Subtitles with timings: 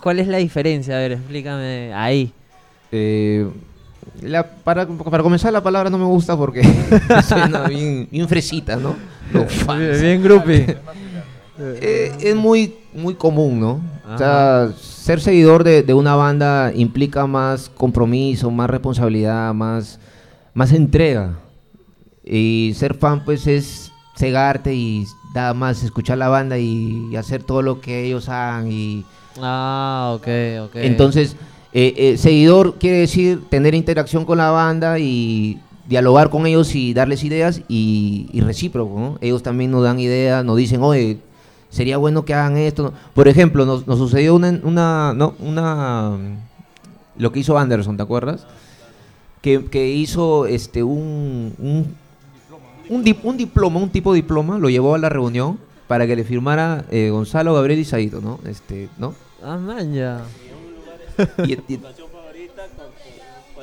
[0.00, 0.96] ¿Cuál es la diferencia?
[0.96, 2.32] A ver, explícame ahí.
[2.92, 3.46] Eh,
[4.22, 6.62] la- para, para comenzar, la palabra no me gusta porque
[7.28, 8.94] suena bien, bien fresita, ¿no?
[9.64, 10.00] Fans.
[10.00, 10.76] Bien groupie.
[11.58, 13.80] Eh, es muy, muy común, ¿no?
[14.12, 20.00] O sea, ser seguidor de, de una banda implica más compromiso, más responsabilidad, más,
[20.54, 21.34] más entrega.
[22.24, 25.04] Y ser fan, pues, es cegarte y
[25.34, 28.70] nada más escuchar la banda y, y hacer todo lo que ellos hagan.
[28.72, 29.04] Y
[29.40, 30.28] Ah, ok,
[30.64, 30.76] ok.
[30.76, 31.36] entonces,
[31.72, 36.94] eh, eh, seguidor quiere decir tener interacción con la banda y dialogar con ellos y
[36.94, 39.18] darles ideas y, recíproco, ¿no?
[39.20, 41.18] Ellos también nos dan ideas, nos dicen, oye,
[41.68, 42.92] sería bueno que hagan esto.
[43.14, 46.16] Por ejemplo, nos, nos sucedió una, una, no, una,
[47.16, 48.46] lo que hizo Anderson, ¿te acuerdas?
[49.42, 51.96] Que, hizo este un, un,
[52.88, 55.58] un, un diploma, un tipo de diploma, lo llevó a la reunión
[55.90, 58.38] para que le firmara eh, Gonzalo, Gabriel y Saito, ¿no?
[58.46, 59.12] Este, ¿no?
[59.42, 60.20] Ah, man, ya.
[61.44, 61.80] Y- y-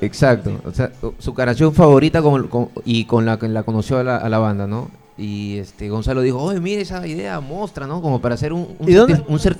[0.02, 4.04] Exacto, o sea, su canción favorita con- con- y con la que la conoció a
[4.04, 4.92] la, a la banda, ¿no?
[5.18, 8.02] Y este Gonzalo dijo, oye, mire esa idea, mostra, ¿no?
[8.02, 9.16] Como para hacer un, un ¿Y dónde?
[9.16, 9.58] certi- un cer-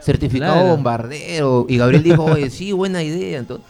[0.00, 0.68] certificado Claro.
[0.68, 1.66] bombardero.
[1.68, 3.38] Y Gabriel dijo, oye, sí, buena idea.
[3.38, 3.66] Entonces,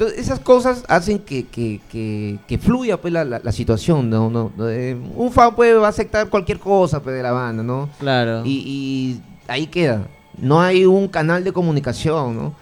[0.00, 4.30] entonces, esas cosas hacen que, que, que, que fluya pues, la, la- la situación, ¿no?
[4.30, 7.90] no Eh, un fan puede va a aceptar cualquier cosa pues, de la banda, ¿no?
[7.98, 8.42] Claro.
[8.46, 10.06] Y, y ahí queda.
[10.38, 12.54] No hay un canal de comunicación, ¿no?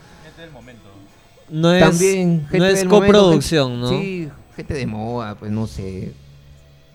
[1.51, 3.89] no es, También no es del momento, coproducción, ¿no?
[3.89, 6.13] gente- Sí, gente de moda, pues no sé.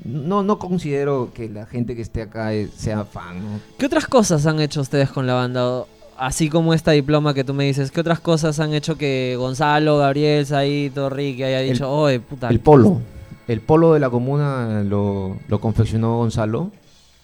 [0.04, 3.60] No, no considero que la gente que esté acá eh, sea fan, ¿no?
[3.78, 5.86] ¿Qué otras cosas han hecho ustedes con la banda?
[6.18, 9.98] Así como esta diploma que tú me dices, ¿qué otras cosas han hecho que Gonzalo,
[9.98, 12.50] Gabriel, Saito, Ricky haya dicho, oye, puta?
[12.50, 13.02] El polo.
[13.48, 16.72] El polo de la comuna lo, lo confeccionó Gonzalo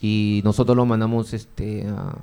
[0.02, 2.16] y nosotros lo mandamos este a-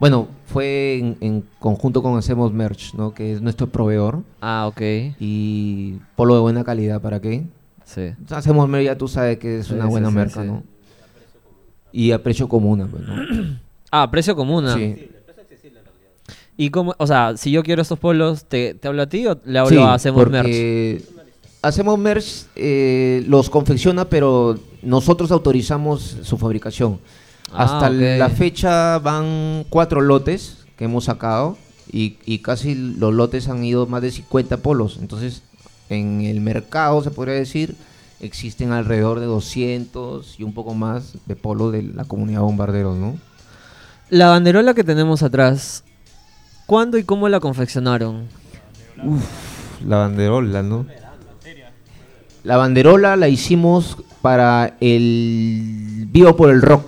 [0.00, 3.12] Bueno, fue en, en conjunto con Hacemos Merch, ¿no?
[3.12, 4.22] Que es nuestro proveedor.
[4.40, 4.80] Ah, ok.
[5.20, 7.44] Y polo de buena calidad, ¿para qué?
[7.84, 8.12] Sí.
[8.30, 10.46] Hacemos Merch, ya tú sabes que es una sí, buena sí, marca, sí.
[10.48, 10.62] ¿no?
[11.92, 13.14] Y a precio comuna, pues, ¿no?
[13.96, 14.66] Ah, precio común.
[14.66, 14.74] ah.
[14.74, 15.08] Sí.
[16.56, 19.40] ¿Y cómo, o sea, si yo quiero estos polos, ¿te, te hablo a ti o
[19.44, 21.02] le hablo Sí, a Hacemos Merch?
[21.62, 27.00] Hacemos Merch eh, los confecciona, pero nosotros autorizamos su fabricación.
[27.52, 27.94] Ah, Hasta ok.
[28.18, 31.56] la fecha van cuatro lotes que hemos sacado
[31.90, 34.98] y, y casi los lotes han ido más de 50 polos.
[35.00, 35.42] Entonces,
[35.88, 37.74] en el mercado, se podría decir,
[38.20, 43.16] existen alrededor de 200 y un poco más de polos de la comunidad bombarderos, ¿no?
[44.10, 45.82] La banderola que tenemos atrás,
[46.66, 48.26] ¿cuándo y cómo la confeccionaron?
[49.86, 50.86] La banderola, ¿no?
[52.42, 56.84] La banderola la hicimos para el Vivo por el Rock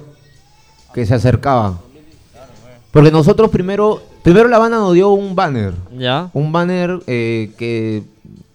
[0.95, 1.81] que se acercaba.
[2.91, 6.31] Porque nosotros primero, primero la banda nos dio un banner, ¿Ya?
[6.33, 8.03] un banner eh, que,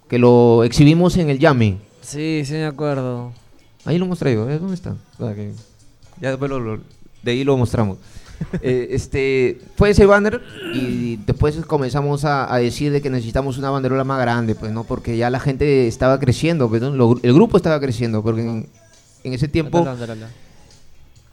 [0.10, 1.78] que lo exhibimos en el Yami.
[2.02, 3.32] Sí, sí me acuerdo.
[3.86, 4.58] Ahí lo hemos traído, ¿eh?
[4.60, 4.96] ¿dónde está?
[5.20, 5.54] Que-
[6.20, 6.80] Ya después lo- lo-
[7.24, 7.98] de ahí lo mostramos.
[8.62, 10.42] Eh, este fue ese banner
[10.74, 14.84] y después comenzamos a, a decir de que necesitamos una banderola más grande, pues no,
[14.84, 16.92] porque ya la gente estaba creciendo, pues, ¿no?
[16.92, 18.68] Lo- el grupo estaba creciendo, porque en,
[19.24, 19.80] en ese tiempo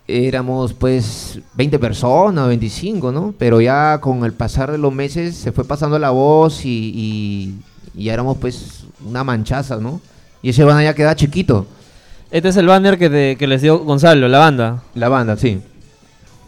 [0.06, 3.34] éramos pues 20 personas, 25, ¿no?
[3.38, 7.54] Pero ya con el pasar de los meses se fue pasando la voz y, y,
[7.94, 10.00] y ya éramos pues una manchaza, ¿no?
[10.42, 11.66] Y ese banner ya queda chiquito.
[12.30, 14.82] Este es el banner que, te- que les dio Gonzalo, la banda.
[14.94, 15.60] La banda, sí.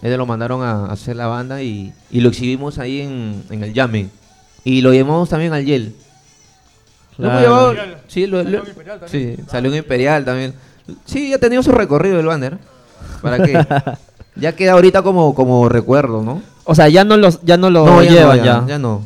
[0.02, 3.74] Ellos lo mandaron a hacer la banda y, y lo exhibimos ahí en, en el
[3.74, 4.08] Yame.
[4.64, 5.94] Y lo llevamos también al Yel.
[7.18, 7.72] Lo hemos Claro.
[7.74, 8.62] llevado- sí, lo- lo-
[9.06, 10.54] sí, salió un Imperial también.
[11.04, 12.58] Sí, ya ha tenido su recorrido el banner.
[13.22, 13.52] ¿Para qué?
[14.36, 16.42] ya queda ahorita como, como recuerdo, ¿no?
[16.64, 18.78] O sea, ya no, los, ya no lo no, ya llevan no, ya, ya, ya
[18.78, 19.02] no.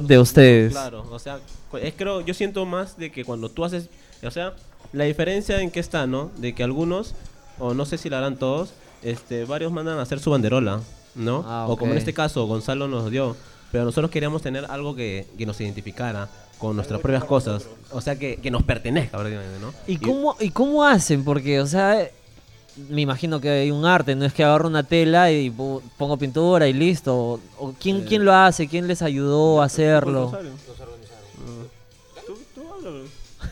[0.00, 0.72] de ustedes.
[0.72, 1.38] Claro, o sea,
[1.80, 3.88] es creo, yo siento más de que cuando tú haces,
[4.22, 4.54] o sea,
[4.92, 6.30] la diferencia en qué está, ¿no?
[6.38, 7.14] De que algunos,
[7.58, 8.70] o no sé si la harán todos,
[9.02, 10.80] este, varios mandan a hacer su banderola,
[11.14, 11.44] ¿no?
[11.46, 13.36] Ah, O como en este caso, Gonzalo nos dio,
[13.70, 16.28] pero nosotros queríamos tener algo que, que nos identificara
[16.58, 19.72] con nuestras propias cosas, o sea, que, que nos pertenezca, prácticamente, ¿no?
[19.86, 21.24] ¿Y cómo, ¿Y cómo hacen?
[21.24, 22.06] Porque, o sea,
[22.88, 26.16] me imagino que hay un arte, no es que agarro una tela y pu- pongo
[26.16, 27.14] pintura y listo.
[27.14, 28.68] O, o ¿quién, Eh, ¿Quién lo hace?
[28.68, 30.32] ¿Quién les ayudó a hacerlo?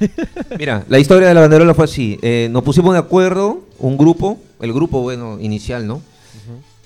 [0.58, 2.18] Mira, la historia de la banderola fue así.
[2.22, 6.02] eh, nos pusimos de acuerdo, un grupo, el grupo, bueno, inicial, ¿no?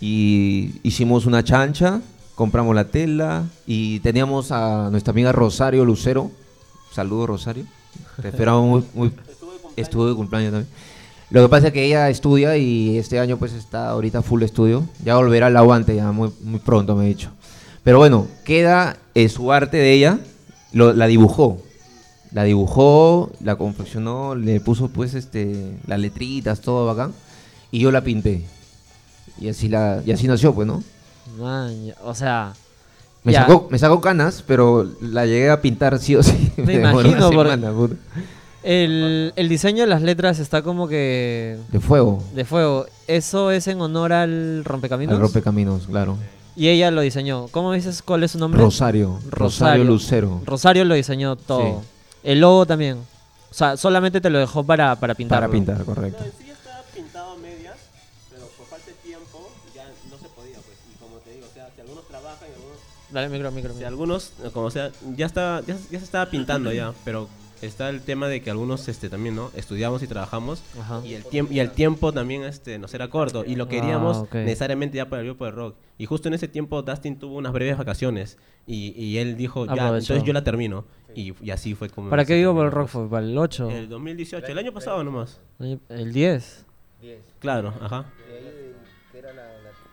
[0.01, 2.01] Y hicimos una chancha,
[2.35, 6.31] compramos la tela y teníamos a nuestra amiga Rosario Lucero.
[6.93, 7.65] Saludos, Rosario.
[8.21, 9.13] Te esperamos muy, muy-
[9.77, 10.71] Estuvo de cumpleaños también.
[11.31, 14.85] Lo que pasa es que ella estudia y este año pues está ahorita full estudio.
[15.05, 17.31] Ya volverá al aguante ya muy, muy pronto, me he dicho.
[17.83, 20.19] Pero bueno, queda eh, su arte de ella,
[20.73, 21.59] lo- la dibujó.
[22.35, 27.13] La dibujó, la confeccionó, le puso pues este las letritas, todo bacán.
[27.71, 28.45] Y yo la pinté.
[29.41, 30.83] Y así la, y así nació, pues, ¿no?
[31.39, 32.53] Man, o sea,
[33.23, 33.43] Me Ya.
[33.47, 36.53] sacó, me sacó canas, pero la llegué a pintar sí o sí.
[36.59, 37.95] Me imagino, porque- semana, puta.
[38.63, 42.23] el, el diseño de las letras está como que De fuego.
[42.35, 42.87] de fuego.
[43.07, 45.15] ¿Eso es en honor al rompecaminos?
[45.15, 46.17] Al rompecaminos, claro.
[46.57, 47.47] Y ella lo diseñó.
[47.51, 48.61] ¿Cómo dices cuál es su nombre?
[48.61, 49.19] Rosario.
[49.31, 49.85] Rosario, Rosario.
[49.85, 50.41] Lucero.
[50.45, 51.83] Rosario lo diseñó todo.
[52.25, 52.97] El logo también.
[53.51, 55.41] O sea, solamente te lo dejó para, para pintar.
[55.41, 56.19] Para pintar, correcto.
[56.21, 57.77] No, en sí estaba pintado a medias,
[58.31, 60.77] pero por falta de tiempo ya no se podía, pues.
[60.93, 62.79] Y como te digo, o sea, si algunos trabajan y algunos...
[63.13, 63.89] Dale micro, micro, Si micro.
[63.89, 67.29] algunos, eh, como sea, ya está, ya, ya se estaba pintando ya, pero
[67.63, 69.51] está el tema de que algunos este también, ¿no?
[69.55, 71.01] Estudiamos y trabajamos Ajá.
[71.05, 74.21] y el tiempo y el tiempo también este nos era corto y lo queríamos Ah,
[74.23, 74.35] ok.
[74.35, 75.77] necesariamente ya para el grupo de rock.
[75.97, 78.37] Y justo en ese tiempo Dustin tuvo unas breves vacaciones
[78.67, 80.13] y, y él dijo, ya, Aprovechó.
[80.15, 80.85] entonces yo la termino.
[81.15, 82.11] Y, y así fue como...
[82.11, 83.09] ¿Para qué vivo por el rock fue?
[83.09, 83.71] ¿Para el 8?
[83.71, 85.41] El 2018, el año pasado nomás.
[85.89, 86.67] ¿El 10?
[87.39, 88.07] Claro, ajá.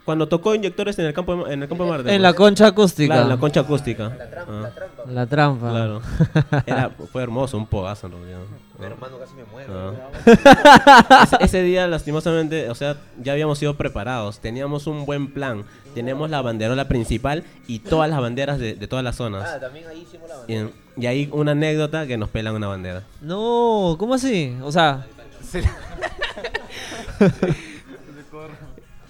[0.05, 2.15] Cuando tocó inyectores en el campo de, en el campo de Marte.
[2.15, 2.37] En la pues.
[2.37, 3.13] concha acústica.
[3.13, 4.17] Claro, en la concha acústica.
[4.47, 4.69] Ah,
[5.07, 5.69] La trampa.
[5.69, 6.01] Claro.
[6.65, 8.39] Era, fue hermoso, un pogazo en realidad.
[8.79, 8.85] ¿no?
[8.85, 9.69] hermano casi me muere.
[9.71, 11.23] Ah.
[11.25, 14.39] ese, ese día, lastimosamente, o sea, ya habíamos sido preparados.
[14.39, 15.65] Teníamos un buen plan.
[15.93, 19.59] Tenemos la banderola principal y todas las banderas de, de todas las zonas.
[19.59, 23.03] también ahí hicimos la Y, y ahí una anécdota que nos pelan una bandera.
[23.21, 24.57] No, ¿cómo así?
[24.63, 25.05] O sea,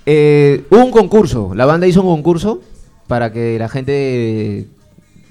[0.06, 2.62] Eh, hubo un concurso, la banda hizo un concurso
[3.08, 4.68] para que la gente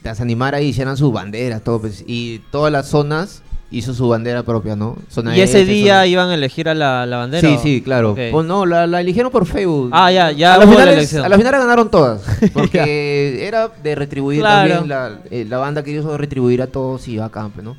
[0.02, 4.43] se animara y hicieran sus banderas, todo, pues, y todas las zonas hizo su bandera
[4.43, 4.96] propia, ¿no?
[5.08, 7.49] Zona y ese este, día zona- iban a elegir a la, la bandera.
[7.49, 8.14] Sí, sí, claro.
[8.14, 9.90] Pues no, la, la eligieron por Facebook.
[9.93, 11.25] Ah, ya, ya a la elección.
[11.25, 12.22] a las finales ganaron todas,
[12.52, 14.69] porque era de retribuir Claro.
[14.75, 17.76] también la, eh, la banda que hizo retribuir a todos y bacán, pues, ¿no?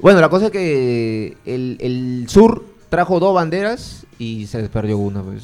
[0.00, 5.22] Bueno, la cosa es que el, el sur trajo dos banderas y se perdió una,
[5.22, 5.42] pues.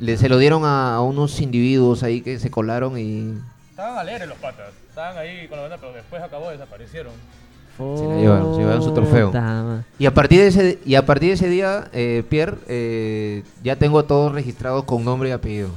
[0.00, 3.34] Le, se lo dieron a, a unos individuos ahí que se colaron y
[3.70, 4.66] Estaban alegres los patas.
[4.88, 7.12] Estaban ahí con la banda, pero después acabó, desaparecieron.
[7.78, 9.32] Se la llevaron, se llevaron su trofeo.
[10.00, 13.76] Y a partir de ese y a partir de ese día eh, Pierre eh, ya
[13.76, 15.68] tengo a todos registrados con nombre y apellido.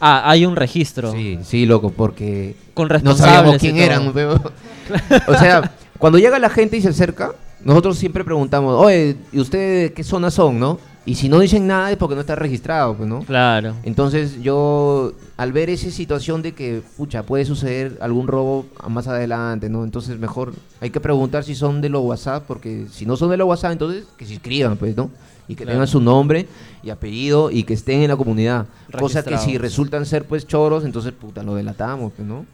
[0.00, 1.12] Ah, hay un registro.
[1.12, 3.84] Sí, sí, loco, porque Con no sabíamos quién todo.
[3.84, 4.12] eran.
[4.14, 4.40] pero-
[5.28, 7.32] o sea, cuando llega la gente y se acerca,
[7.62, 10.78] nosotros siempre preguntamos, oye, ¿y ustedes qué zona son, no?
[11.10, 13.24] Y si no dicen nada es porque no está registrado, pues, ¿no?
[13.24, 13.74] Claro.
[13.82, 19.68] Entonces yo, al ver esa situación de que, pucha, puede suceder algún robo más adelante,
[19.68, 19.82] ¿no?
[19.82, 23.38] Entonces mejor hay que preguntar si son de los WhatsApp, porque si no son de
[23.38, 25.10] los WhatsApp, entonces que se inscriban, pues, ¿no?
[25.48, 25.78] Y que Claro.
[25.78, 26.46] tengan su nombre
[26.84, 28.66] y apellido y que estén en la comunidad.
[28.96, 32.46] Cosa que si resultan ser, pues, choros, entonces, puta, lo delatamos, pues, ¿no?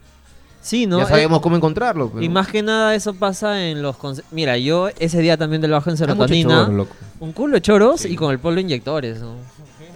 [0.67, 0.99] Sí, ¿no?
[0.99, 2.09] ya Eh, sabemos cómo encontrarlo.
[2.11, 3.95] pues, Y más que nada eso pasa en los...
[4.33, 6.63] Mira, yo ese día también del bajo en serotonina.
[6.65, 6.97] choro, loco.
[7.21, 9.35] un culo de choros y con el polvo inyectores, ¿no?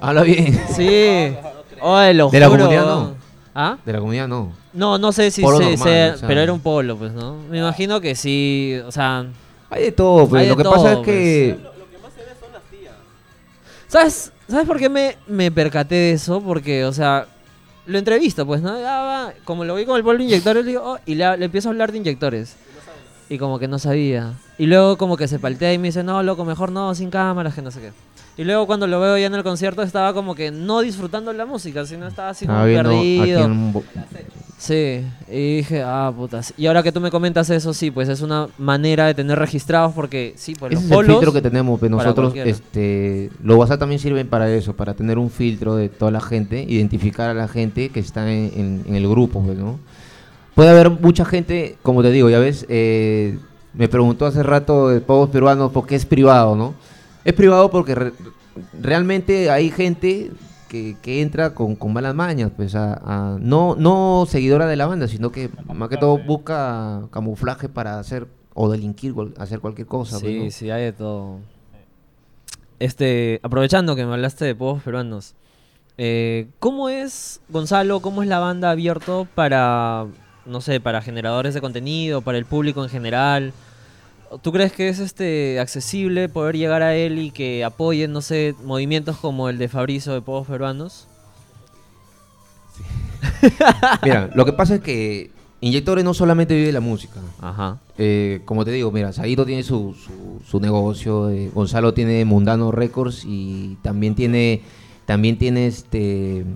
[0.01, 0.59] Habla bien.
[0.77, 1.35] Sí.
[1.83, 3.15] Oye, lo ¿De la comunidad no?
[3.53, 3.79] ¿Ah?
[3.85, 4.53] De la comunidad no.
[4.73, 6.29] No, no sé si Polo se, normal, sea- o sea.
[6.29, 7.37] pero era un polo, pues, ¿no?
[7.51, 9.27] Me imagino que sí, o sea,
[9.71, 10.41] Hay de todo, pues.
[10.43, 11.07] Hay de lo que todo, pasa es pues.
[11.07, 11.59] que...
[13.89, 14.33] ¿sabes?
[14.49, 16.41] ¿Sabes por qué me, me percaté de eso?
[16.41, 17.27] Porque, o sea,
[17.91, 18.81] lo entrevisto, pues, ¿no?
[18.81, 21.69] Va, como lo vi con el polvo inyectores, le digo, oh, y le, le empiezo
[21.69, 22.57] a hablar de inyectores.
[23.29, 24.35] Y como que no sabía.
[24.59, 27.55] Y luego como que se paltea y me dice, no, loco, mejor no, sin cámaras,
[27.55, 27.93] que no sé qué.
[28.41, 31.45] Y luego cuando lo veo ya en el concierto estaba como que no disfrutando la
[31.45, 33.49] música, sino estaba así como perdido.
[33.73, 33.85] bo-
[34.57, 36.55] Sí, y dije, ah, putas.
[36.57, 39.93] Y ahora que tú me comentas eso, sí, pues es una manera de tener registrados
[39.95, 41.17] porque, sí, pues Ese los es el polos...
[41.17, 45.31] filtro que tenemos, pues nosotros, este, los WhatsApp también sirven para eso, para tener un
[45.31, 49.07] filtro de toda la gente, identificar a la gente que está en, en- en el
[49.09, 49.79] grupo, pues, ¿no?
[50.55, 53.39] Puede haber mucha gente, como te digo, ya ves, eh,
[53.75, 56.75] me preguntó hace rato de pocos peruanos por qué es privado, ¿no?
[57.25, 58.13] Es privado porque re-
[58.81, 60.31] realmente hay gente
[60.69, 64.87] que, que entra con, con malas mañas, pues, a, a- no, no seguidora de la
[64.87, 70.19] banda, sino que más que todo busca camuflaje para hacer o delinquir, hacer cualquier cosa.
[70.19, 70.51] pues, Sí, ¿no?
[70.51, 71.39] sí, hay de todo.
[72.79, 75.35] Este, aprovechando que me hablaste de povos peruanos,
[75.99, 80.07] eh, ¿cómo es, Gonzalo, cómo es la banda abierto para,
[80.47, 83.53] no sé, para generadores de contenido, para el público en general?
[84.43, 88.55] ¿Tú crees que es este accesible poder llegar a él y que apoyen, no sé,
[88.65, 91.09] movimientos como el de Fabrizio de Povos Peruanos?
[94.03, 95.31] Mira, lo que pasa es que
[95.63, 97.21] Inyectores no solamente vive la música.
[97.41, 97.79] Ajá.
[97.99, 102.73] Eh, como te digo, mira, Saito tiene su, su, su negocio, eh, Gonzalo tiene Mundano
[102.73, 104.63] Records y también tiene,
[105.05, 106.47] también tiene este,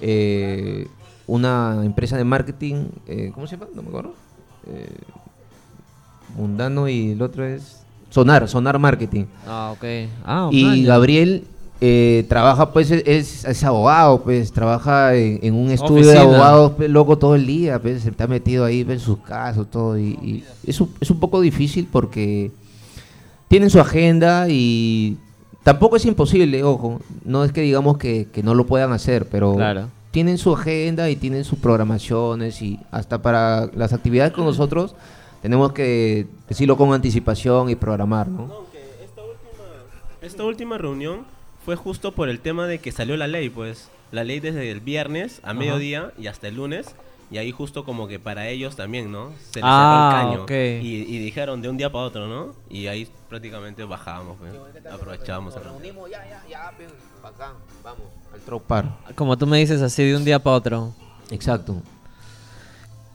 [0.00, 0.86] eh,
[1.26, 3.68] una empresa de marketing, eh, ¿cómo se llama?
[3.74, 4.14] No me acuerdo.
[6.36, 9.24] Mundano y el otro es Sonar, Sonar Marketing.
[9.46, 9.84] Ah, ok.
[10.24, 10.84] Ah, y man.
[10.84, 11.44] Gabriel
[11.80, 16.88] eh, trabaja, pues, es, es abogado, pues, trabaja en, en un estudio de abogados, pues,
[16.88, 20.10] loco, todo el día, pues, se está metido ahí pues, en sus casos, todo, y,
[20.22, 22.52] y es, un, es un poco difícil porque
[23.48, 25.16] tienen su agenda y
[25.62, 29.54] tampoco es imposible, ojo, no es que digamos que, que no lo puedan hacer, pero
[29.56, 29.88] Claro.
[30.10, 34.94] tienen su agenda y tienen sus programaciones y hasta para las actividades con nosotros
[35.44, 38.44] tenemos que decirlo con anticipación y programar, ¿no?
[39.04, 39.64] Esta última,
[40.22, 41.26] esta última reunión
[41.66, 43.90] fue justo por el tema de que salió la ley, pues.
[44.10, 45.58] La ley desde el viernes a Ajá.
[45.58, 46.94] mediodía y hasta el lunes.
[47.30, 49.32] Y ahí justo como que para ellos también, ¿no?
[49.50, 50.42] Se les Ah, cerró el caño.
[50.44, 50.82] ok.
[50.82, 52.54] Y, y dijeron de un día para otro, ¿no?
[52.70, 54.52] Y ahí prácticamente bajábamos, pues.
[54.90, 55.54] Aprovechábamos.
[55.56, 55.62] el-
[56.10, 56.72] ya, ya, ya,
[57.82, 58.96] vamos, al tropar.
[59.14, 60.94] Como tú me dices así de un día para otro.
[61.30, 61.76] Exacto.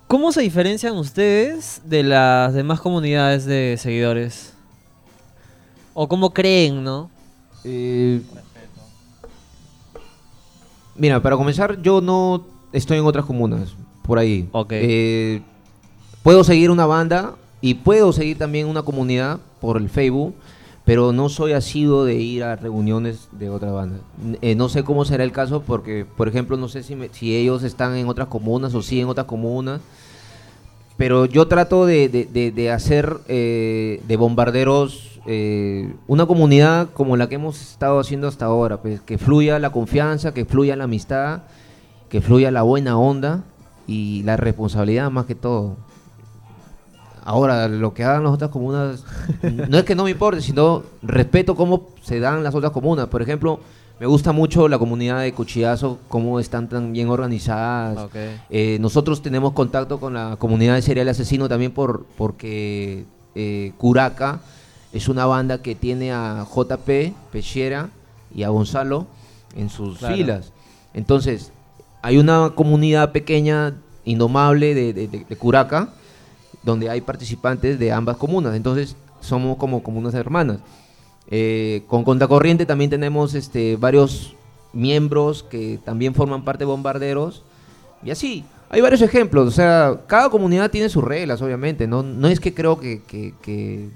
[0.10, 4.56] ¿Cómo se diferencian ustedes de las demás comunidades de seguidores?
[5.94, 7.12] ¿O cómo creen, no?
[7.64, 8.20] Eh,
[10.96, 14.50] mira, para comenzar, yo no estoy en otras comunas, por ahí.
[14.52, 14.72] Ok.
[14.72, 15.44] Eh,
[16.24, 20.34] puedo seguir una banda y puedo seguir también una comunidad por el Facebook,
[20.90, 24.00] pero no soy asiduo de ir a reuniones de otra banda.
[24.26, 27.10] N- eh, no sé cómo será el caso porque, por ejemplo, no sé si, me-
[27.10, 29.82] si ellos están en otras comunas o sí en otras comunas.
[30.98, 37.18] Pero yo trato de, de- de- de hacer eh, de bombarderos eh, una comunidad como
[37.18, 40.86] la que hemos estado haciendo hasta ahora, pues, que fluya la confianza, que fluya la
[40.86, 41.44] amistad,
[42.10, 43.44] que fluya la buena onda
[43.86, 45.76] y la responsabilidad más que todo.
[47.30, 49.04] Ahora, lo que hagan las otras comunas,
[49.70, 53.06] no es que no me importe, sino respeto cómo se dan las otras comunas.
[53.08, 53.60] Por ejemplo,
[54.00, 58.10] me gusta mucho la comunidad de Cuchillazo, cómo están tan bien organizadas.
[58.50, 63.06] Eh, nosotros tenemos contacto con la comunidad de Serial Asesino también por, porque
[63.36, 64.40] eh, Curaca
[64.92, 67.90] es una banda que tiene a JP, Pechera
[68.34, 69.06] y a Gonzalo
[69.56, 70.16] en sus Claro.
[70.16, 70.52] filas.
[70.96, 71.52] Entonces,
[72.02, 75.90] hay una comunidad pequeña, indomable de, de- de- de Curaca,
[76.64, 78.56] donde hay participantes de ambas comunas.
[78.56, 80.60] Entonces, somos como comunas hermanas.
[81.32, 84.36] Eh, con Contracorriente también tenemos este, varios
[84.74, 87.44] miembros que también forman parte de Bombarderos.
[88.04, 89.48] Y así, hay varios ejemplos.
[89.48, 91.88] O sea, cada comunidad tiene sus reglas, obviamente.
[91.88, 93.90] No, no es que creo que, que- que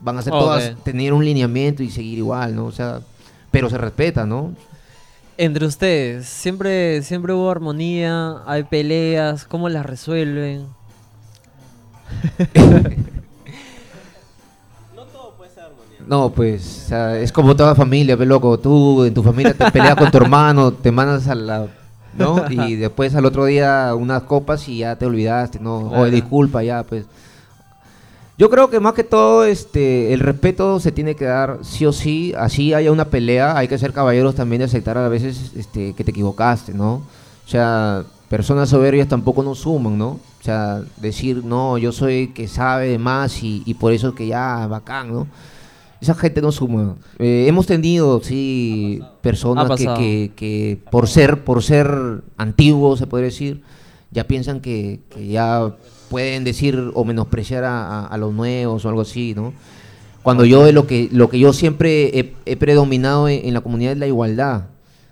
[0.00, 2.66] van a ser todas tener un lineamiento y seguir igual, ¿no?
[2.66, 3.00] O sea,
[3.50, 4.54] pero se respeta, ¿no?
[5.38, 10.66] Entre ustedes, ¿siempre, siempre hubo armonía, hay peleas, ¿cómo las resuelven?
[14.96, 15.98] No todo puede ser armonía.
[16.06, 18.58] No, pues, o sea, es como toda familia, ve loco.
[18.58, 21.66] Tú en tu familia te peleas con tu hermano, te mandas a la.
[22.16, 22.44] ¿No?
[22.50, 25.88] Y después al otro día unas copas y ya te olvidaste, ¿no?
[25.88, 26.02] Claro.
[26.02, 27.06] Oye, disculpa, ya, pues.
[28.36, 31.92] Yo creo que más que todo, este, el respeto se tiene que dar sí o
[31.92, 32.32] sí.
[32.36, 36.04] Así haya una pelea, hay que ser caballeros también de aceptar a veces este, que
[36.04, 36.94] te equivocaste, ¿no?
[36.94, 40.08] O sea, personas soberbias tampoco nos suman, ¿no?
[40.40, 44.14] O sea, decir, no, yo soy que sabe de más y, y por eso es
[44.14, 45.26] que ya, bacán, ¿no?
[46.00, 46.94] Esa gente no suma.
[47.18, 53.24] Eh, hemos tenido, sí, personas que, que, que por ser por ser antiguos, se puede
[53.24, 53.60] decir,
[54.10, 55.74] ya piensan que, que ya
[56.08, 59.52] pueden decir o menospreciar a, a- a los nuevos o algo así, ¿no?
[60.22, 63.60] Cuando yo de lo que lo que yo siempre he, he predominado en, en la
[63.60, 64.62] comunidad es la igualdad.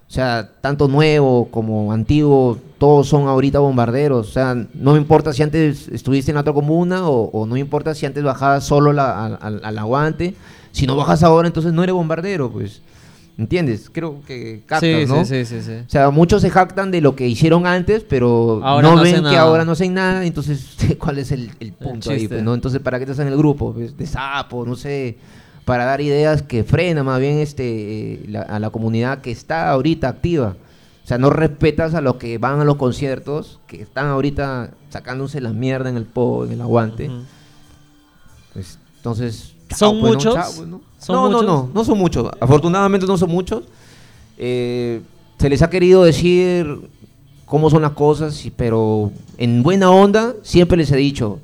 [0.08, 4.28] O sea, tanto nuevo como antiguo, todos son ahorita bombarderos.
[4.28, 7.54] O sea, no me importa si antes estuviste en la otra comuna o, o no
[7.54, 10.34] me importa si antes bajabas solo la- al, al- al aguante.
[10.72, 12.80] Si no bajas ahora, entonces no eres bombardero, pues.
[13.36, 13.88] ¿Entiendes?
[13.92, 15.24] Creo que captas, sí, ¿no?
[15.24, 15.72] sí, sí, sí, sí.
[15.86, 19.14] O sea, muchos se jactan de lo que hicieron antes, pero Ahora no, no ven
[19.16, 19.40] que nada.
[19.42, 22.26] ahora no hacen nada, entonces, ¿cuál es el, el punto ahí?
[22.26, 22.54] pues, ¿no?
[22.54, 23.72] Entonces, ¿para qué estás en el grupo?
[23.74, 25.16] Pues, de sapo, no sé,
[25.68, 29.68] para dar ideas que frenan más bien este, eh, la- a la comunidad que está
[29.68, 30.56] ahorita activa.
[31.04, 35.42] O sea, no respetas a los que van a los conciertos, que están ahorita sacándose
[35.42, 37.10] la mierda en el po, en el aguante.
[38.54, 40.16] Pues, entonces, ¿Son pues, ¿no?
[40.16, 40.34] muchos?
[40.34, 40.80] Chao, pues, ¿no?
[40.98, 41.42] ¿Son no, muchos?
[41.44, 42.30] no, no, no son muchos.
[42.40, 43.64] Afortunadamente no son muchos.
[44.38, 45.02] Eh,
[45.38, 46.78] se les ha querido decir
[47.44, 51.40] cómo son las cosas, pero en buena onda siempre les he dicho,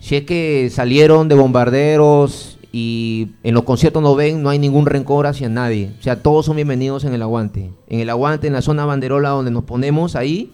[0.00, 4.86] si es que salieron de bombarderos y en los conciertos no ven, no hay ningún
[4.86, 5.92] rencor hacia nadie.
[5.96, 7.70] O sea, todos son bienvenidos en el aguante.
[7.86, 10.50] En el aguante, en la zona banderola donde nos ponemos ahí,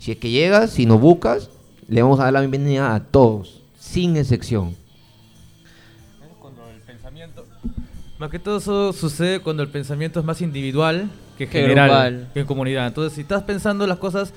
[0.00, 1.48] si es que llegas, si nos buscas,
[1.86, 4.74] le vamos a dar la bienvenida a todos, sin excepción.
[6.40, 7.46] Cuando el pensamiento...
[8.18, 11.08] Más que todo eso sucede cuando el pensamiento es más individual
[11.38, 12.30] que general, grupal.
[12.34, 12.88] que en comunidad.
[12.88, 14.34] Entonces, si estás pensando las cosas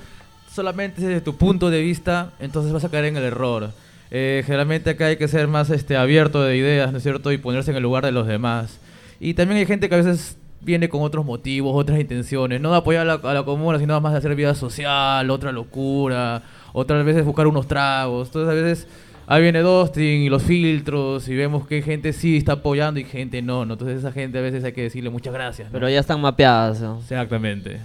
[0.54, 3.72] solamente desde tu punto de vista, entonces vas a caer en el error.
[4.10, 7.32] Eh, generalmente acá hay que ser más este, abierto de ideas, ¿no es cierto?
[7.32, 8.78] Y ponerse en el lugar de los demás.
[9.20, 12.78] Y también hay gente que a veces viene con otros motivos, otras intenciones, no de
[12.78, 16.42] apoyar a la, a la comuna, sino más de hacer vida social, otra locura,
[16.72, 18.28] otras veces buscar unos tragos.
[18.28, 18.88] Entonces a veces
[19.26, 23.42] ahí viene Dostin y los filtros y vemos que gente sí está apoyando y gente
[23.42, 23.74] no, ¿no?
[23.74, 25.68] Entonces esa gente a veces hay que decirle muchas gracias.
[25.68, 25.72] ¿no?
[25.72, 26.80] Pero ya están mapeadas.
[26.80, 26.98] ¿no?
[26.98, 27.80] Exactamente.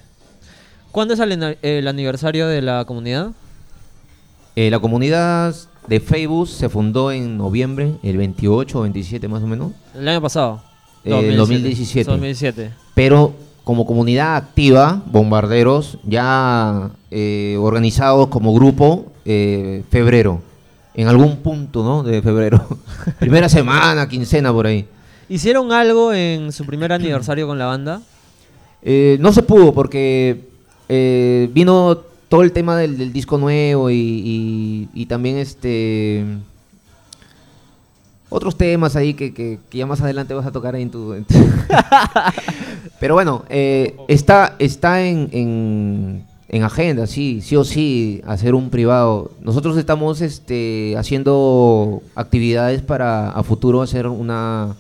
[0.92, 3.32] ¿Cuándo es el aniversario de la comunidad?
[4.56, 5.56] Eh, la comunidad
[5.88, 10.22] de Facebook se fundó en noviembre, el 28 o 27 más o menos, El año
[10.22, 10.62] pasado.
[11.04, 12.10] Eh, 2017.
[12.10, 12.72] 2017.
[12.94, 13.34] pero
[13.64, 20.42] como comunidad activa, bombarderos, ya eh, organizados como grupo, eh, febrero,
[20.96, 22.04] en algún punto ¿no?
[22.04, 22.66] de febrero,
[23.20, 24.86] primera semana, quincena por ahí.
[25.30, 28.02] ¿Hicieron algo en su primer aniversario con la banda?
[28.82, 30.50] Eh, no se pudo porque
[30.88, 36.24] eh, vino todo el tema del, del disco nuevo y, y- y también este
[38.30, 41.14] otros temas ahí que, que- que ya más adelante vas a tocar ahí en tu...
[41.14, 41.34] en tu-
[43.00, 48.70] Pero bueno, eh, está, está en, en- en agenda, sí, sí o sí, hacer un
[48.70, 49.32] privado.
[49.42, 54.76] Nosotros estamos este, haciendo actividades para a futuro hacer una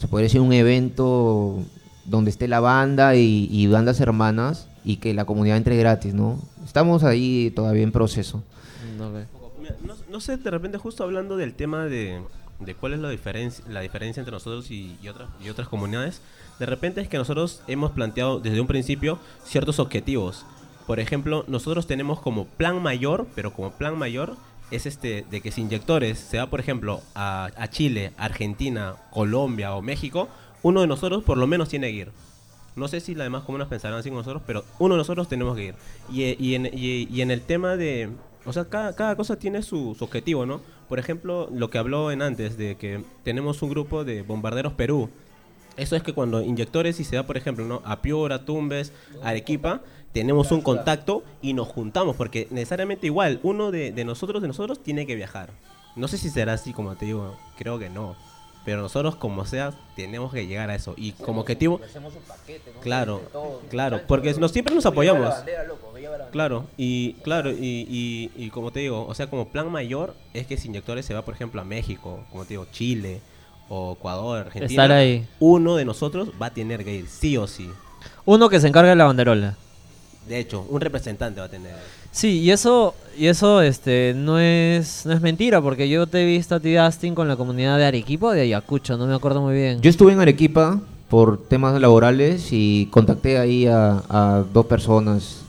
[0.00, 1.58] se puede decir un evento
[2.04, 6.40] donde esté la banda y, y bandas hermanas y que la comunidad entre gratis, ¿no?
[6.64, 8.42] Estamos ahí todavía en proceso.
[8.98, 9.58] Ok.
[9.60, 12.22] Mira, No, no sé, de repente justo hablando del tema de,
[12.58, 16.22] de cuál es la diferencia, la diferencia entre nosotros y, y otras, y otras comunidades,
[16.58, 20.46] de repente es que nosotros hemos planteado desde un principio ciertos objetivos.
[20.86, 24.36] Por ejemplo, nosotros tenemos como plan mayor, pero como plan mayor
[24.70, 29.74] es este de que si inyectores se va, por ejemplo, a, a Chile, Argentina, Colombia
[29.74, 30.30] o México,
[30.62, 32.12] uno de nosotros por lo menos tiene que ir.
[32.78, 35.56] No sé si las demás comunas pensarán así con nosotros, pero uno de nosotros tenemos
[35.56, 35.74] que ir.
[36.12, 38.10] Y, eh, y en, y- y en el tema de...
[38.46, 40.60] O sea, cada, cada cosa tiene su, objetivo, ¿no?
[40.88, 45.10] Por ejemplo, lo que habló en antes, de que tenemos un grupo de bombarderos Perú.
[45.76, 47.82] Eso es que cuando inyectores, si se da, por ejemplo, ¿no?
[47.84, 53.92] a Piura, Tumbes, Arequipa, tenemos un contacto y nos juntamos, porque necesariamente igual, uno de,
[53.92, 55.50] de nosotros, de nosotros, tiene que viajar.
[55.94, 58.16] No sé si será así, como te digo, creo que no.
[58.68, 60.92] Pero nosotros, como sea, tenemos que llegar a eso.
[60.98, 61.80] Y como objetivo...
[62.82, 63.22] Claro,
[63.70, 65.34] claro, porque no, siempre nos apoyamos.
[66.32, 70.46] Claro, y claro, y, y, y como te digo, o sea, como plan mayor es
[70.46, 73.22] que si inyectores se va, por ejemplo, a México, como te digo, Chile
[73.70, 75.26] o Ecuador, Argentina, Estar ahí.
[75.40, 77.70] uno de nosotros va a tener que ir, sí o sí.
[78.26, 79.56] Uno que se encarga de la banderola.
[80.26, 81.74] De hecho, un representante va a tener.
[82.10, 86.26] Sí, y eso, y eso este, no es no es mentira, porque yo te he
[86.26, 89.40] visto a ti, Dustin, con la comunidad de Arequipa o de Ayacucho, no me acuerdo
[89.40, 89.80] muy bien.
[89.80, 95.42] Yo estuve en Arequipa por temas laborales y contacté ahí a, a dos personas.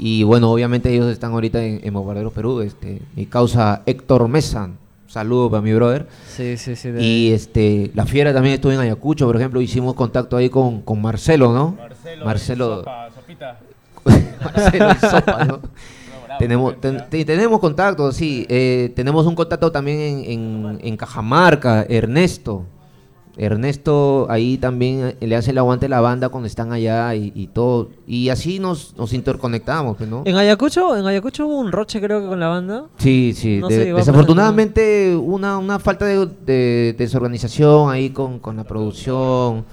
[0.00, 2.60] Y bueno, obviamente ellos están ahorita en, en Bombarderos Perú.
[2.60, 4.70] Este, mi causa Héctor Mesa.
[5.08, 6.06] Saludo para mi brother.
[6.28, 6.90] Sí, sí, sí.
[6.90, 10.82] de- Y este, la fiera también estuve en Ayacucho, por ejemplo, hicimos contacto ahí con,
[10.82, 11.76] con Marcelo, ¿no?
[11.78, 12.24] Marcelo.
[12.24, 12.76] Marcelo.
[12.78, 13.58] Sopa, sopita.
[14.44, 15.60] Marcelo y Sopa, ¿no?
[16.08, 18.46] No, bravo, tenemos, ten- te- tenemos contacto, sí.
[18.48, 22.64] Eh, tenemos un contacto también en, en- en Cajamarca, Ernesto.
[23.40, 27.30] Ernesto ahí también eh, le hace el aguante a la banda cuando están allá y,
[27.36, 27.90] y todo.
[28.04, 30.22] Y así nos, nos interconectamos, pues, ¿no?
[30.24, 32.86] En Ayacucho, en Ayacucho hubo un roche creo que con la banda.
[32.98, 33.58] Sí, sí.
[33.60, 39.64] No de- desafortunadamente una, una falta de, de desorganización ahí con, con la producción,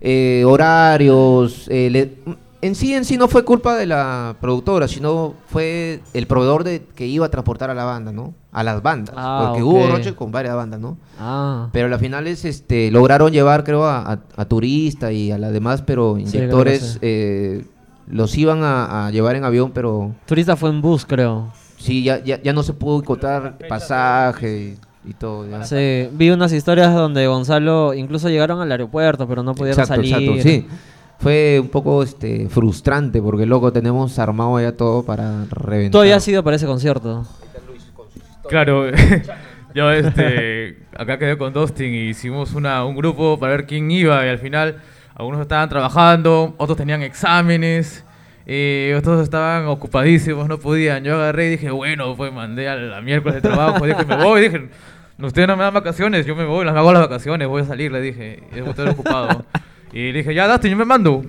[0.00, 1.66] eh, horarios.
[1.68, 2.14] eh, le-
[2.62, 6.82] en sí, en sí no fue culpa de la productora, sino fue el proveedor de
[6.94, 8.34] que iba a transportar a la banda, ¿no?
[8.52, 9.14] A las bandas.
[9.16, 9.68] Ah, porque ok.
[9.68, 10.96] hubo roche con varias bandas, ¿no?
[11.18, 11.68] Ah.
[11.72, 15.52] Pero a las finales este, lograron llevar, creo, a, a, a turista y a las
[15.52, 16.98] demás, pero inyectores sí.
[17.02, 17.64] eh,
[18.06, 21.52] los iban a, a llevar en avión, pero Turista fue en bus, creo.
[21.78, 25.48] Sí, ya, ya, ya no se pudo encontrar pasaje y, y todo.
[25.48, 25.64] ya.
[25.64, 30.36] Sí, vi unas historias donde Gonzalo incluso llegaron al aeropuerto, pero no pudieron exacto, salir.
[30.36, 30.66] exacto, sí.
[31.20, 35.92] Fue un poco este, frustrante porque, loco, tenemos armado ya todo para reventar.
[35.92, 37.26] Tú habías ido para ese concierto.
[38.48, 38.90] Claro,
[39.74, 44.24] yo este, acá quedé con Dustin y hicimos una, un grupo para ver quién iba
[44.24, 44.80] y al final
[45.14, 48.02] algunos estaban trabajando, otros tenían exámenes,
[48.46, 51.04] eh, otros estaban ocupadísimos, no podían.
[51.04, 54.40] Yo agarré y dije, bueno, pues mandé a la miércoles de trabajo, dije, me voy,
[54.40, 54.70] dije,
[55.18, 57.92] ustedes no me dan vacaciones, yo me voy, las hago las vacaciones, voy a salir,
[57.92, 59.44] le dije, y estoy ocupado.
[59.92, 61.24] Y le dije, ya Dustin, yo me mando.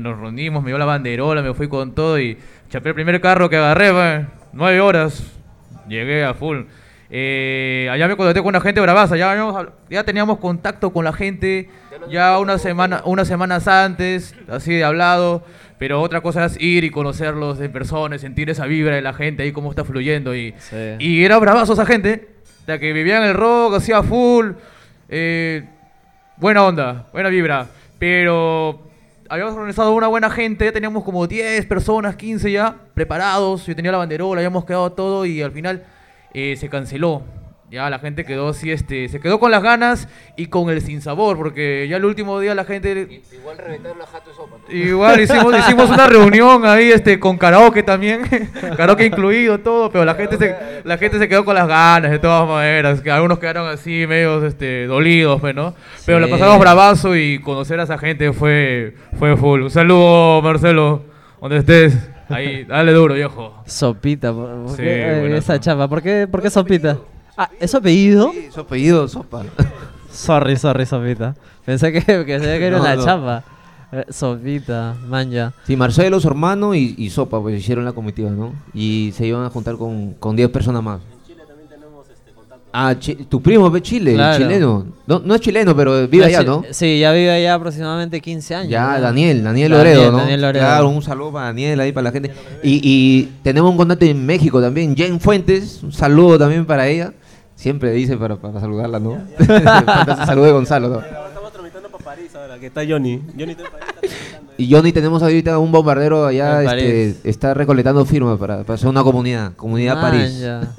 [0.00, 3.48] Nos reunimos, me dio la banderola, me fui con todo y chapé el primer carro
[3.50, 4.26] que agarré, pues.
[4.52, 5.24] nueve horas,
[5.88, 6.60] llegué a full.
[7.12, 11.12] Eh, allá me contacté con la gente bravaza, ya, habíamos ya teníamos contacto con la
[11.12, 11.68] gente
[12.08, 15.44] ya una semana, unas semanas antes, así de hablado,
[15.76, 19.42] pero otra cosa es ir y conocerlos en persona, sentir esa vibra de la gente
[19.42, 20.36] ahí, cómo está fluyendo.
[20.36, 20.76] Y, Sí.
[21.00, 22.28] y era bravazo esa gente,
[22.68, 24.52] la que vivía en el rock, hacía full,
[25.08, 25.64] eh,
[26.36, 27.66] buena onda, buena vibra,
[28.00, 28.80] pero
[29.28, 33.92] habíamos organizado una buena gente, ya teníamos como 10 personas, 15 ya, preparados, yo tenía
[33.92, 35.84] la banderola, habíamos quedado todo y al final
[36.32, 37.22] eh, se canceló.
[37.70, 41.36] Ya la gente quedó así, este, se quedó con las ganas y con el sinsabor,
[41.36, 44.56] porque ya el último día la gente Igual reventaron la jato de sopa.
[44.72, 48.22] Igual hicimos, hicimos una reunión ahí este, con karaoke también,
[48.76, 52.18] karaoke incluido, todo, pero la gente, se, la gente se quedó con las ganas de
[52.18, 55.74] todas maneras, que algunos quedaron así medios este, dolidos, pues, ¿no?
[56.06, 56.32] Pero la Sí.
[56.32, 59.62] pasamos bravazo y conocer a esa gente fue, fue full.
[59.62, 61.04] Un saludo, Marcelo,
[61.40, 61.96] donde estés,
[62.28, 63.62] ahí, dale duro, viejo.
[63.66, 65.86] Sopita, ¿por, por Sí, qué, eh, esa chapa?
[65.88, 66.98] ¿Por qué, por qué Sopita?
[67.42, 68.32] Ah, ¿es su apellido?
[68.32, 69.44] Sí, su apellido, sopa.
[70.12, 71.34] Sorry, sorry, Sopita.
[71.64, 73.04] Pensé que, que, pensé que era No, una no.
[73.04, 73.44] chapa.
[73.92, 75.54] Eh, Sopita, manja.
[75.66, 78.52] Sí, Marcelo, su hermano y, y Sopa, pues hicieron la comitiva, ¿no?
[78.74, 81.00] Y se iban a juntar con, con 10 personas más.
[82.72, 84.38] Ah, Chi- tu primo ve Chile, Claro.
[84.44, 84.86] chileno.
[85.06, 86.62] No, no es chileno, pero vive allá, ¿no?
[86.70, 88.70] Sí, ya vive allá aproximadamente 15 años.
[88.70, 89.00] Ya, ¿no?
[89.00, 90.18] Daniel, Daniel Daniel, Loredo, ¿no?
[90.18, 90.64] Daniel Loredo.
[90.66, 92.30] Claro, un saludo para Daniel ahí, para la gente.
[92.62, 97.12] Y, y tenemos un contacto en México también, Jen Fuentes, un saludo también para ella.
[97.60, 99.18] Siempre dice para, para saludarla, ¿no?
[99.84, 101.00] Para saludo de Gonzalo, ¿no?
[101.00, 103.20] Estamos tramitando para París ahora, que está Johnny.
[103.38, 104.16] Johnny está en París.
[104.56, 107.20] Y Johnny, tenemos ahorita un bombardero allá, este, París.
[107.22, 110.40] está recolectando firmas para, para hacer una comunidad, comunidad París.
[110.42, 110.72] Manja.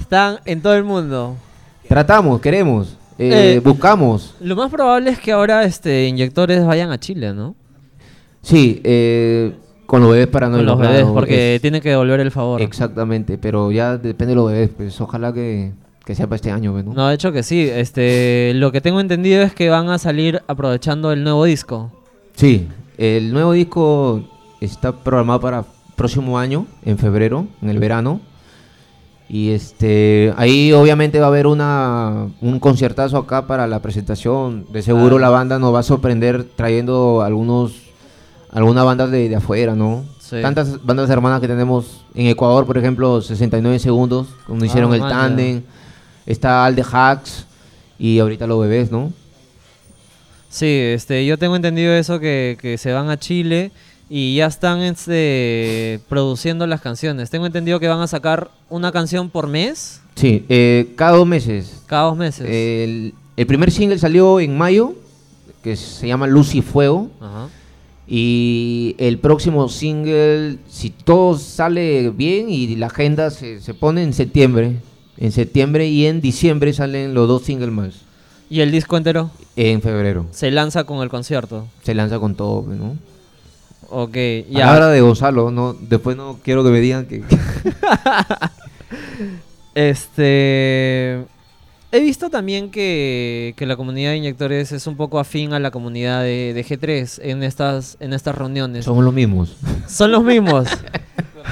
[0.00, 1.36] Están en todo el mundo.
[1.88, 4.34] Tratamos, queremos, eh, Eh, buscamos.
[4.40, 7.54] Lo más probable es que ahora este inyectores vayan a Chile, ¿no?
[8.40, 9.52] Sí, eh,
[9.84, 12.62] con los bebés para no Con los bebés, porque es- tienen que devolver el favor.
[12.62, 15.72] Exactamente, pero ya depende de los bebés, pues ojalá que,
[16.04, 16.92] que sea para este año, ¿no?
[16.92, 17.60] No, de hecho que sí.
[17.70, 21.90] Este, lo que tengo entendido es que van a salir aprovechando el nuevo disco.
[22.36, 24.22] Sí, el nuevo disco
[24.60, 25.64] está programado para
[25.96, 28.20] próximo año, en febrero, en el verano.
[29.28, 34.66] Y este ahí obviamente va a haber una, un conciertazo acá para la presentación.
[34.70, 35.20] De seguro Ah.
[35.20, 37.72] la banda nos va a sorprender trayendo algunos
[38.52, 40.04] algunas bandas de, de afuera, ¿no?
[40.20, 40.36] Sí.
[40.42, 45.02] Tantas bandas hermanas que tenemos en Ecuador, por ejemplo, 69 segundos, donde hicieron Ah, el
[45.02, 45.62] tándem.
[46.26, 47.46] Está Alde Hacks
[47.98, 49.12] y ahorita los bebés, ¿no?
[50.48, 53.72] Sí, este, yo tengo entendido eso que, que se van a Chile
[54.08, 57.30] y ya están este, produciendo las canciones.
[57.30, 61.82] Tengo entendido que van a sacar una canción por mes, Sí, eh, cada dos meses.
[61.86, 62.46] cada dos meses.
[62.48, 64.94] El, el primer single salió en mayo,
[65.62, 67.10] que se llama Luz y Fuego.
[67.20, 67.48] Ajá.
[68.06, 74.12] Y el próximo single, si todo sale bien y la agenda se, se pone en
[74.12, 74.76] septiembre.
[75.18, 77.94] En septiembre y en diciembre salen los dos singles más.
[78.50, 80.26] Y el disco entero En febrero.
[80.32, 81.66] se lanza con el concierto.
[81.82, 82.96] Se lanza con todo, ¿no?
[83.90, 84.16] Ok,
[84.50, 84.66] Ya.
[84.66, 87.22] Palabra de Gonzalo, no, después no quiero que me digan que...
[89.74, 91.24] Este.
[91.92, 95.70] He visto también que, que la comunidad de inyectores es un poco afín a la
[95.70, 98.84] comunidad de, de G3 en estas, en estas reuniones.
[98.84, 99.56] Somos los mismos.
[99.88, 100.66] Son los mismos.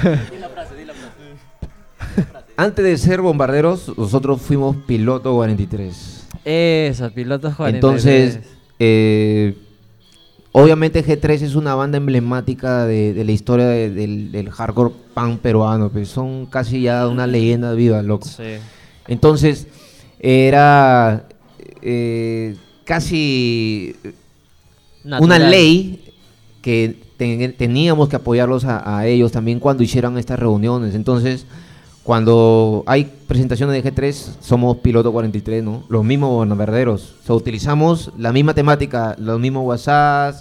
[2.63, 6.27] Antes de ser bombarderos, nosotros fuimos piloto 43.
[6.45, 7.75] Eso, pilotos 43.
[7.75, 8.39] Entonces,
[8.79, 9.57] eh,
[10.53, 15.39] obviamente G3 es una banda emblemática de, de la historia de- del, del hardcore punk
[15.39, 18.27] peruano, pues son casi ya una leyenda viva, loco.
[18.27, 18.43] Sí.
[19.07, 19.67] Entonces,
[20.19, 21.27] era
[21.81, 23.95] eh, casi
[25.19, 26.05] una ley
[26.61, 30.95] que ten- teníamos que apoyarlos a, a ellos también cuando hicieran estas reuniones.
[30.95, 31.45] Entonces,
[32.03, 35.83] cuando hay presentaciones de G3, somos piloto 43, ¿no?
[35.87, 37.15] Los mismos verdaderos.
[37.23, 40.35] O sea, utilizamos la misma temática, los mismos WhatsApp.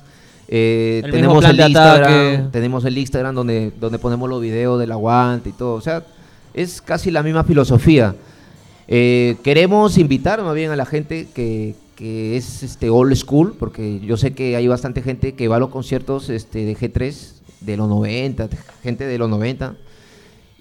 [0.49, 2.45] eh, El tenemos el Instagram, ataque.
[2.51, 5.75] tenemos el Instagram donde, donde ponemos los videos del aguante y todo.
[5.75, 6.03] O sea,
[6.53, 8.17] es casi la misma filosofía.
[8.89, 14.01] Eh, queremos invitar más bien a la gente que, que es este old school, porque
[14.01, 17.15] yo sé que hay bastante gente que va a los conciertos este, de G3
[17.61, 18.49] de los 90,
[18.83, 19.77] gente de los 90,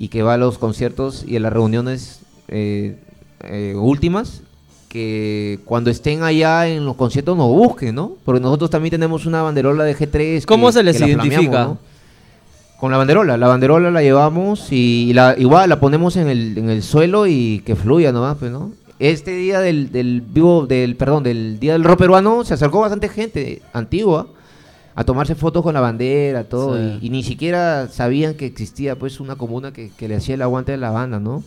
[0.02, 2.98] y que va a los conciertos y a las reuniones eh,
[3.44, 4.42] eh, últimas,
[4.90, 8.14] que cuando estén allá en los conciertos nos busquen, ¿no?
[8.26, 10.44] Porque nosotros también tenemos una banderola de G3.
[10.46, 11.66] ¿Cómo que- se les identifica?
[11.66, 11.78] ¿no?
[12.80, 16.72] Con la banderola, la banderola la llevamos y la, igual la ponemos en el, en
[16.72, 18.72] el suelo y que fluya nomás, pues, ¿no?
[18.98, 23.08] Este día del, del vivo, del, perdón, del día del rock peruano se acercó bastante
[23.08, 24.26] gente antigua
[24.96, 27.00] a tomarse fotos con la bandera, todo, Sí.
[27.02, 30.42] y, y ni siquiera sabían que existía pues una comuna que, que le hacía el
[30.42, 31.44] aguante a la banda, ¿no?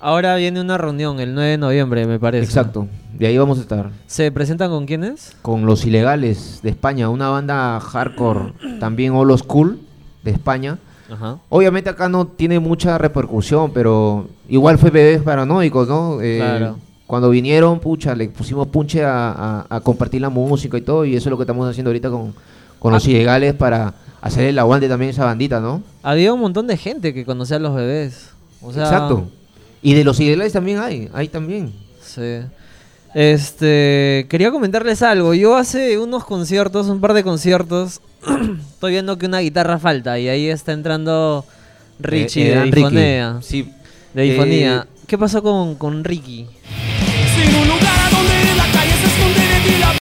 [0.00, 2.44] Ahora viene una reunión el 9 de noviembre, me parece.
[2.44, 3.90] Exacto, de ahí vamos a estar.
[4.06, 5.36] ¿Se presentan con quiénes?
[5.42, 9.78] Con Los Ilegales de España, una banda hardcore, también All School
[10.24, 10.78] de España.
[11.08, 11.38] Ajá.
[11.50, 16.20] Obviamente acá no tiene mucha repercusión, pero igual fue bebés paranoicos, ¿no?
[16.20, 16.78] Eh, Claro.
[17.06, 21.14] Cuando vinieron, pucha, le pusimos punche a, a- a compartir la música y todo, y
[21.16, 22.34] eso es lo que estamos haciendo ahorita con,
[22.78, 23.10] con los Ah.
[23.10, 25.82] ilegales para hacer el aguante también esa bandita, ¿no?
[26.02, 28.30] Había un montón de gente que conocía a los bebés.
[28.62, 29.28] O sea, Exacto.
[29.82, 31.72] Y de los ilegales también hay, hay también.
[32.04, 32.40] Sí.
[33.14, 35.34] Este, quería comentarles algo.
[35.34, 38.00] Yo hace unos conciertos, un par de conciertos,
[38.72, 41.44] estoy viendo que una guitarra falta y ahí está entrando
[41.98, 42.70] Richie Eh, de.
[42.70, 43.38] Difonea.
[43.42, 43.70] Sí.
[44.14, 44.86] De Difonía.
[44.88, 46.46] Eh, ¿Qué pasó con, con Ricky?